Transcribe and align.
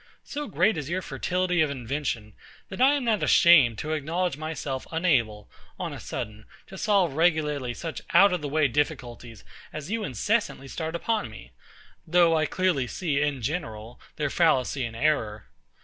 So 0.23 0.47
great 0.47 0.77
is 0.77 0.89
your 0.89 1.03
fertility 1.03 1.61
of 1.61 1.69
invention, 1.69 2.33
that 2.69 2.81
I 2.81 2.95
am 2.95 3.03
not 3.05 3.21
ashamed 3.21 3.77
to 3.77 3.93
acknowledge 3.93 4.35
myself 4.35 4.87
unable, 4.91 5.47
on 5.79 5.93
a 5.93 5.99
sudden, 5.99 6.45
to 6.65 6.75
solve 6.75 7.13
regularly 7.13 7.75
such 7.75 8.01
out 8.11 8.33
of 8.33 8.41
the 8.41 8.49
way 8.49 8.67
difficulties 8.67 9.43
as 9.71 9.91
you 9.91 10.03
incessantly 10.03 10.67
start 10.67 10.95
upon 10.95 11.29
me: 11.29 11.51
though 12.07 12.35
I 12.35 12.47
clearly 12.47 12.87
see, 12.87 13.21
in 13.21 13.43
general, 13.43 14.01
their 14.15 14.31
fallacy 14.31 14.85
and 14.85 14.95
error. 14.95 15.45